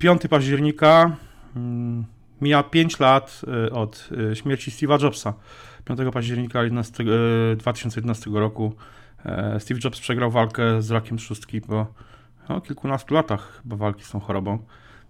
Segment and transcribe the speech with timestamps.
[0.00, 1.16] 5 października
[1.56, 2.04] mm,
[2.40, 5.34] mija 5 lat y, od y, śmierci Steve'a Jobsa.
[5.84, 7.04] 5 października 11,
[7.56, 8.74] 2011 roku
[9.24, 11.86] e, Steve Jobs przegrał walkę z rakiem trzustki po
[12.48, 14.58] no, kilkunastu latach chyba walki z tą chorobą,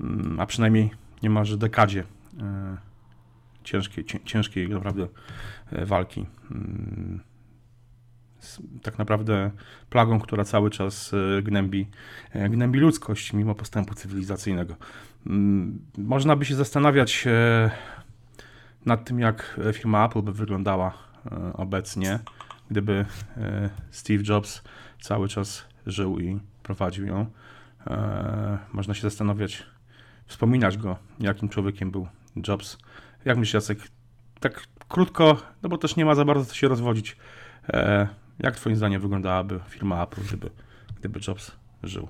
[0.00, 0.90] mm, a przynajmniej
[1.22, 2.04] niemalże dekadzie
[2.40, 2.76] e,
[3.64, 5.08] ciężkiej, ciężkiej naprawdę
[5.72, 6.26] e, walki.
[8.82, 9.50] Tak naprawdę
[9.90, 11.88] plagą, która cały czas e, gnębi,
[12.34, 14.76] gnębi ludzkość mimo postępu cywilizacyjnego.
[15.26, 17.24] Mm, można by się zastanawiać
[18.86, 20.94] nad tym, jak firma Apple by wyglądała
[21.54, 22.18] obecnie,
[22.70, 23.04] gdyby
[23.90, 24.62] Steve Jobs
[25.00, 27.26] cały czas żył i prowadził ją.
[28.72, 29.66] Można się zastanawiać,
[30.26, 32.08] wspominać go, jakim człowiekiem był
[32.48, 32.78] Jobs.
[33.24, 33.78] Jak myślisz, Jacek?
[34.40, 37.16] Tak krótko, no bo też nie ma za bardzo co się rozwodzić.
[38.42, 40.50] Jak twoim zdaniem wyglądałaby firma Apple, gdyby,
[40.98, 42.08] gdyby Jobs żył?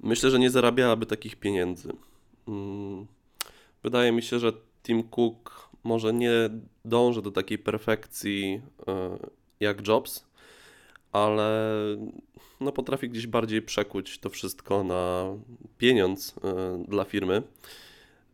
[0.00, 1.92] Myślę, że nie zarabiałaby takich pieniędzy.
[2.48, 3.06] Mm,
[3.82, 4.52] wydaje mi się, że
[4.82, 6.32] Tim Cook może nie
[6.84, 9.18] dąży do takiej perfekcji e,
[9.60, 10.26] jak Jobs,
[11.12, 11.76] ale
[12.60, 15.24] no potrafi gdzieś bardziej przekuć to wszystko na
[15.78, 17.42] pieniądz e, dla firmy.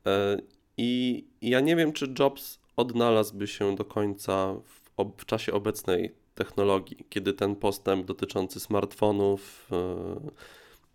[0.07, 0.39] E,
[0.77, 7.07] I ja nie wiem, czy Jobs odnalazłby się do końca w, w czasie obecnej technologii,
[7.09, 10.31] kiedy ten postęp dotyczący smartfonów, e,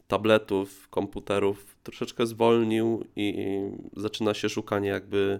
[0.07, 3.47] tabletów, komputerów troszeczkę zwolnił i
[3.97, 5.39] zaczyna się szukanie jakby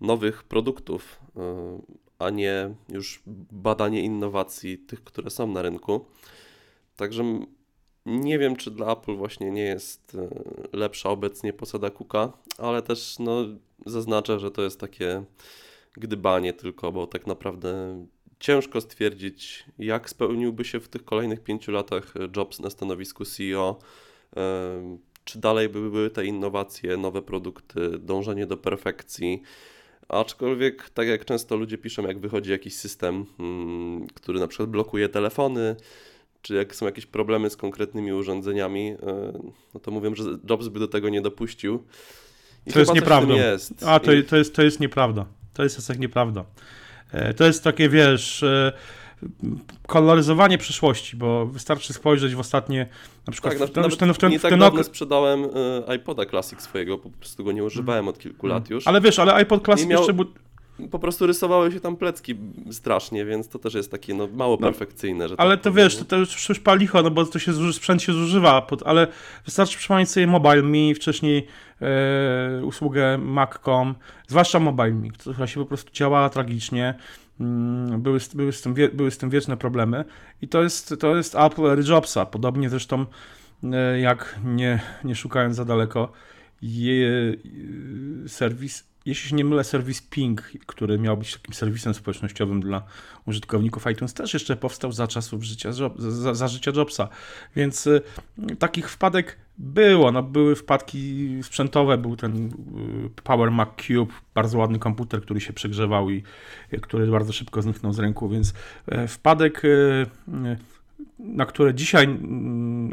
[0.00, 1.20] nowych produktów,
[2.18, 6.04] a nie już badanie innowacji tych, które są na rynku.
[6.96, 7.40] Także
[8.06, 10.28] nie wiem, czy dla Apple właśnie nie jest e,
[10.76, 13.44] lepsza obecnie posada Cooka, ale też no,
[13.86, 15.24] zaznaczę, że to jest takie
[15.92, 18.04] gdybanie tylko, bo tak naprawdę
[18.40, 23.78] ciężko stwierdzić, jak spełniłby się w tych kolejnych pięciu latach Jobs na stanowisku CEO.
[25.24, 29.42] Czy dalej by były te innowacje, nowe produkty, dążenie do perfekcji.
[30.08, 35.08] Aczkolwiek, tak jak często ludzie piszą, jak wychodzi jakiś system, hmm, który na przykład blokuje
[35.08, 35.76] telefony,
[36.42, 39.32] czy jak są jakieś problemy z konkretnymi urządzeniami, e,
[39.74, 41.84] no to mówią, że Jobs by do tego nie dopuścił.
[42.66, 43.34] I to jest nieprawda.
[43.34, 43.82] Jest.
[43.86, 45.26] A, to, to, jest, to jest nieprawda.
[45.54, 46.44] To jest jak nieprawda.
[47.12, 48.72] E, to jest takie, wiesz, e,
[49.86, 52.86] koloryzowanie przyszłości, bo wystarczy spojrzeć w ostatnie,
[53.26, 54.86] na przykład tak, w ten, nawet ten, w ten, nie tak ten okres...
[54.86, 55.46] sprzedałem
[55.96, 58.86] iPoda Classic swojego, po prostu go nie używałem od kilku lat już.
[58.86, 59.98] Ale wiesz, ale iPod Classic miał...
[60.00, 60.24] jeszcze był
[60.90, 62.34] po prostu rysowały się tam plecki
[62.70, 65.28] strasznie, więc to też jest takie no, mało no, perfekcyjne.
[65.28, 68.02] Że ale tak to wiesz, to, to już, już palicho, no bo to się sprzęt
[68.02, 69.06] się zużywa, pod, ale
[69.44, 71.46] wystarczy przypomnieć sobie Mobile Me, wcześniej
[71.82, 73.94] e, usługę Mac.com,
[74.26, 76.94] zwłaszcza Mobile Me, która się po prostu działała tragicznie.
[77.40, 80.04] Mm, były, były, z tym, były z tym wieczne problemy
[80.42, 83.06] i to jest, to jest Apple Jobsa, podobnie zresztą
[83.64, 86.12] e, jak nie, nie szukając za daleko,
[86.62, 87.34] je,
[88.26, 92.82] serwis jeśli się nie mylę, serwis Ping, który miał być takim serwisem społecznościowym dla
[93.26, 95.90] użytkowników iTunes, też jeszcze powstał za czasów życia, za,
[96.34, 97.08] za życia Jobsa.
[97.56, 98.02] Więc y,
[98.58, 100.12] takich wpadek było.
[100.12, 102.50] No, były wpadki sprzętowe, był ten y,
[103.24, 106.22] Power Mac Cube, bardzo ładny komputer, który się przegrzewał i
[106.72, 108.54] y, który bardzo szybko zniknął z ręku, więc
[109.08, 109.62] wpadek
[111.18, 112.18] na które dzisiaj,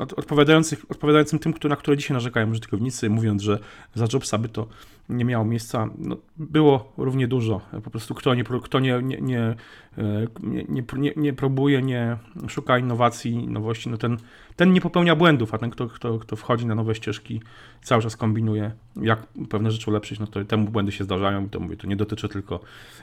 [0.01, 3.59] odpowiadających, odpowiadającym tym, na które dzisiaj narzekają użytkownicy, mówiąc, że
[3.95, 4.67] za Jobsa by to
[5.09, 7.61] nie miało miejsca, no, było równie dużo.
[7.83, 9.55] Po prostu kto nie, kto nie, nie, nie,
[10.69, 12.17] nie, nie, nie próbuje, nie
[12.47, 14.17] szuka innowacji, nowości, no ten,
[14.55, 17.41] ten nie popełnia błędów, a ten, kto, kto, kto wchodzi na nowe ścieżki,
[17.81, 21.59] cały czas kombinuje, jak pewne rzeczy ulepszyć, no to temu błędy się zdarzają i to
[21.59, 22.59] mówię, to nie dotyczy tylko,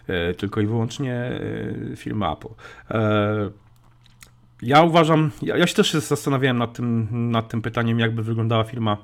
[0.07, 1.15] e, tylko i wyłącznie
[1.93, 2.49] e, firmy Apple.
[4.63, 8.97] Ja uważam, ja, ja się też zastanawiałem nad tym, nad tym pytaniem, jakby wyglądała firma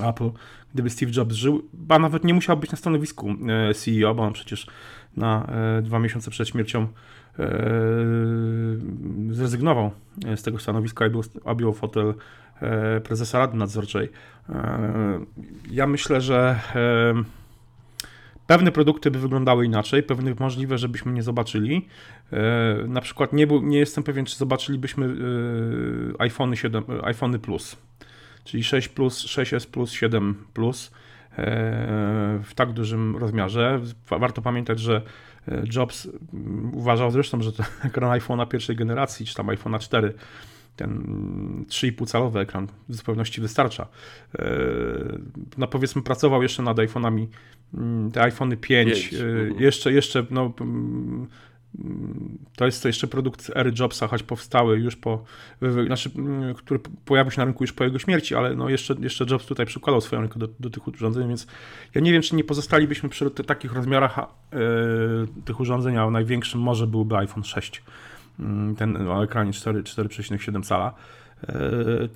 [0.00, 0.30] Apple,
[0.74, 3.34] gdyby Steve Jobs żył, a nawet nie musiał być na stanowisku
[3.70, 4.66] e, CEO, bo on przecież
[5.16, 5.46] na
[5.78, 6.88] e, dwa miesiące przed śmiercią
[7.38, 7.48] e,
[9.30, 9.90] zrezygnował
[10.36, 11.10] z tego stanowiska i
[11.44, 12.14] objął fotel
[13.04, 14.08] prezesa Rady Nadzorczej.
[15.70, 16.60] Ja myślę, że
[18.52, 21.88] Pewne produkty by wyglądały inaczej, pewne możliwe, żebyśmy nie zobaczyli.
[22.32, 22.38] E,
[22.88, 27.76] na przykład nie, był, nie jestem pewien, czy zobaczylibyśmy e, iPhone 7, iPhone Plus,
[28.44, 31.34] czyli 6 Plus, 6S Plus, 7 Plus e,
[32.42, 33.80] w tak dużym rozmiarze.
[34.10, 35.02] Warto pamiętać, że
[35.74, 36.08] Jobs
[36.72, 40.14] uważał zresztą, że to ekran iPhone'a pierwszej generacji, czy tam iPhone'a 4
[40.76, 43.86] ten 3,5 calowy ekran w zupełności wystarcza.
[44.38, 44.48] E,
[45.58, 47.26] no powiedzmy pracował jeszcze nad iPhone'ami,
[47.74, 49.14] mm, te iPhony 5, 5.
[49.14, 49.60] E, mhm.
[49.60, 51.28] jeszcze, jeszcze no, mm,
[52.56, 55.24] to jest to jeszcze produkt ery Jobsa, choć powstały już po,
[55.86, 59.24] znaczy, mm, który pojawił się na rynku już po jego śmierci, ale no jeszcze, jeszcze
[59.30, 61.46] Jobs tutaj przykładał swoją rękę do, do tych urządzeń, więc
[61.94, 64.26] ja nie wiem, czy nie pozostalibyśmy przy takich rozmiarach e,
[65.44, 68.11] tych urządzeń, a największym może byłby iPhone 6, mm,
[68.76, 70.94] ten o ekranie 4 4,7 cala.
[71.42, 71.54] E,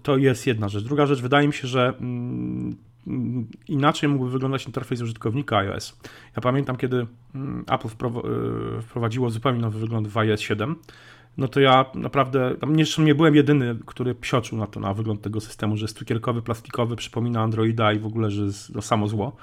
[0.02, 0.84] To jest jedna rzecz.
[0.84, 2.76] Druga rzecz, wydaje mi się, że mm,
[3.06, 6.00] mm, inaczej mógłby wyglądać interfejs użytkownika iOS.
[6.36, 10.76] Ja pamiętam, kiedy mm, Apple e, wprowadziło zupełnie nowy wygląd w iOS 7,
[11.36, 15.40] no to ja naprawdę, tam nie byłem jedyny, który psioczył na to, na wygląd tego
[15.40, 19.36] systemu, że jest cukierkowy, plastikowy, przypomina Androida i w ogóle, że jest to samo zło.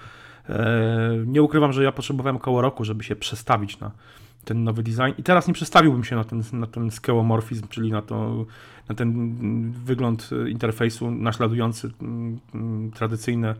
[0.49, 3.91] E, Nie ukrywam, że ja potrzebowałem około roku, żeby się przestawić na
[4.45, 8.01] ten nowy design i teraz nie przestawiłbym się na ten, na ten skeomorfizm, czyli na,
[8.01, 8.45] to,
[8.89, 13.55] na ten wygląd interfejsu naśladujący mm, mm, tradycyjne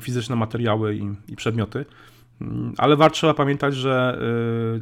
[0.00, 1.84] fizyczne materiały i, i przedmioty.
[2.40, 4.18] Mm, Ale warto trzeba pamiętać, że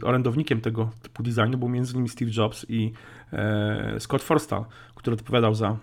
[0.03, 2.09] y, orędownikiem tego typu designu był m.in.
[2.09, 2.93] Steve Jobs i
[3.33, 4.65] e, Scott Forstall,
[4.95, 5.77] który odpowiadał za e,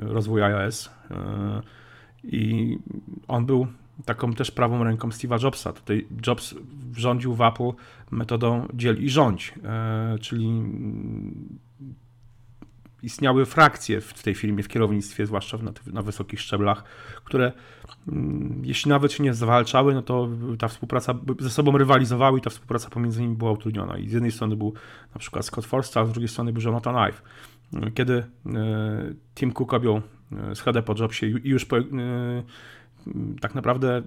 [0.00, 0.90] rozwój iOS.
[2.24, 2.78] I
[3.28, 3.66] on był
[4.04, 5.72] taką też prawą ręką Steve'a Jobsa.
[5.72, 6.54] Tutaj Jobs
[6.96, 7.72] rządził w Apple
[8.10, 10.62] metodą dziel i rządź, e, czyli
[13.02, 16.84] istniały frakcje w tej firmie, w kierownictwie, zwłaszcza na, wysokich szczeblach,
[17.24, 17.52] które
[18.08, 22.50] mm, jeśli nawet się nie zwalczały, no to ta współpraca ze sobą rywalizowały i ta
[22.50, 23.98] współpraca pomiędzy nimi była utrudniona.
[23.98, 24.74] I z jednej strony był
[25.14, 27.22] na przykład Scott Forstall, a z drugiej strony był Jonathan Ive.
[27.94, 28.24] Kiedy e,
[29.34, 31.76] Tim Cook objął e, schedę po Jobsie i już po,
[33.40, 34.02] tak naprawdę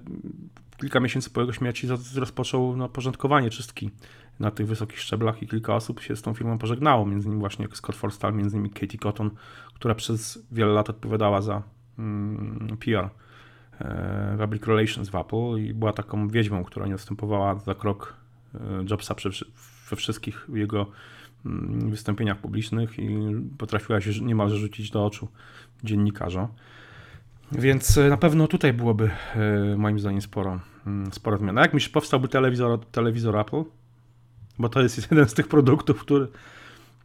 [0.78, 3.92] kilka miesięcy po jego śmierci rozpoczął no, porządkowanie czystki
[4.40, 7.68] na tych wysokich szczeblach i kilka osób się z tą firmą pożegnało, między innymi właśnie
[7.74, 9.32] Scott Forstall, między innymi Katie Cotton,
[9.74, 11.64] która przez wiele lat odpowiadała za
[12.00, 13.10] mm, PR
[13.80, 18.14] e, Public Relations w Apple i była taką wiedźmą, która nie odstępowała za krok
[18.56, 19.30] e, Jobsa przy,
[19.90, 20.88] we wszystkich jego
[21.46, 23.18] mm, wystąpieniach publicznych i
[23.58, 25.28] potrafiła się niemalże rzucić do oczu
[25.84, 26.48] dziennikarzom.
[27.60, 31.58] Więc e, na pewno tutaj byłoby e, moim zdaniem sporo, mm, sporo zmian.
[31.58, 33.64] A jak myślisz, powstałby telewizor, telewizor Apple?
[34.60, 36.28] Bo to jest jeden z tych produktów, który,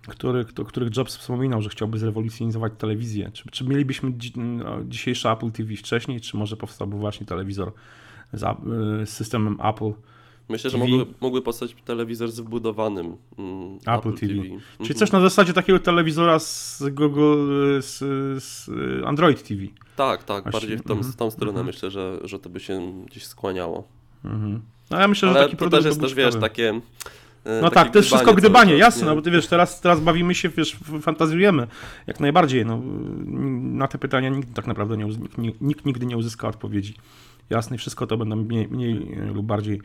[0.08, 3.30] który, których Jobs wspominał, że chciałby zrewolucjonizować telewizję.
[3.32, 4.32] Czy, czy mielibyśmy dzi,
[4.88, 7.72] dzisiejsze Apple TV wcześniej, czy może powstałby właśnie telewizor
[8.32, 8.46] z, y,
[9.06, 9.92] z systemem Apple?
[10.48, 10.90] Myślę, że TV.
[10.90, 14.18] mógłby, mógłby powstać telewizor z wbudowanym mm, Apple TV.
[14.18, 14.94] Czyli Mhm.
[14.98, 17.48] coś na zasadzie takiego telewizora z Google,
[17.80, 17.98] z,
[18.44, 18.70] z
[19.06, 19.62] Android TV.
[19.96, 21.66] Tak, tak, Właśnie, bardziej w tą, mhm, tą stronę mhm.
[21.66, 23.88] myślę, że, że to by się gdzieś skłaniało.
[24.24, 24.60] Mhm.
[24.90, 26.80] No ja myślę, że Ale taki to też jest też, wiesz, takie...
[27.44, 29.08] e, No tak, to jest wszystko gdybanie, czas, jasne, nie?
[29.08, 31.66] no bo ty wiesz, teraz, teraz bawimy się, wiesz, fantazjujemy
[32.06, 32.82] jak najbardziej, no
[33.76, 35.04] na te pytania nikt tak naprawdę nie,
[35.38, 36.94] nikt, nikt nigdy nie uzyska odpowiedzi.
[37.50, 38.94] Jasne, wszystko to będą mniej, mniej
[39.34, 39.80] lub bardziej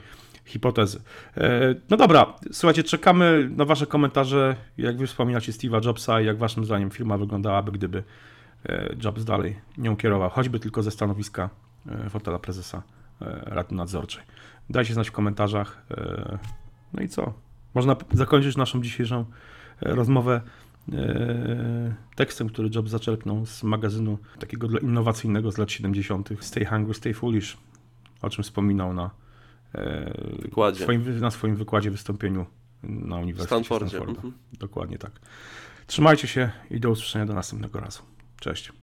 [0.46, 1.02] hipotezy.
[1.38, 6.38] E, No dobra, słuchajcie, czekamy na wasze komentarze, jak wy wspominacie Steve'a Jobsa i jak
[6.38, 8.04] waszym zdaniem firma wyglądałaby, gdyby
[8.66, 11.50] e, Jobs dalej nią kierował, choćby tylko ze stanowiska
[11.90, 12.84] e, fotela prezesa
[13.46, 14.24] Rady Nadzorczej.
[14.70, 15.86] Dajcie znać w komentarzach.
[16.94, 17.34] No i co?
[17.74, 19.26] Można zakończyć naszą dzisiejszą
[19.82, 20.42] rozmowę
[22.16, 26.30] tekstem, który Jobs zaczerpnął z magazynu takiego innowacyjnego z lat 70.
[26.40, 27.58] Stay Hungry, Stay Foolish,
[28.22, 29.10] o czym wspominał na,
[30.42, 30.84] Wykładzie.
[30.84, 32.46] swoim, na swoim wykładzie, wystąpieniu
[32.84, 33.90] na Uniwersytecie Stanfordzie.
[33.90, 34.14] Stanforda.
[34.16, 34.34] Mhm.
[34.54, 35.12] Dokładnie tak.
[35.88, 38.04] Trzymajcie się i do usłyszenia do następnego razu.
[38.40, 38.72] Cześć.